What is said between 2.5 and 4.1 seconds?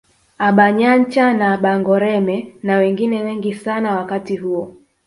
na wengine wengi sana